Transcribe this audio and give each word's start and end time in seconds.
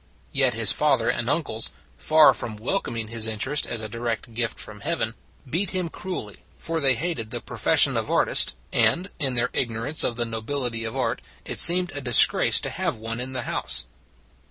Yet 0.31 0.55
his 0.55 0.71
father 0.71 1.11
and 1.11 1.29
uncles, 1.29 1.69
far 1.95 2.33
from 2.33 2.55
wel 2.55 2.79
coming 2.79 3.09
his 3.09 3.27
interest 3.27 3.67
as 3.67 3.83
a 3.83 3.87
direct 3.87 4.33
gift 4.33 4.59
from 4.59 4.79
Heaven," 4.79 5.13
beat 5.47 5.69
him 5.75 5.89
cruelly, 5.89 6.37
for 6.57 6.81
they 6.81 6.95
hated 6.95 7.29
the 7.29 7.39
profession 7.39 7.95
of 7.95 8.09
artist, 8.09 8.55
and, 8.73 9.11
in 9.19 9.35
their 9.35 9.51
ig 9.53 9.69
norance 9.69 10.03
of 10.03 10.15
the 10.15 10.25
nobility 10.25 10.85
of 10.85 10.97
art, 10.97 11.21
it 11.45 11.59
seemed 11.59 11.91
a 11.91 12.01
disgrace 12.01 12.59
to 12.61 12.71
have 12.71 12.97
one 12.97 13.19
in 13.19 13.33
the 13.33 13.43
house." 13.43 13.85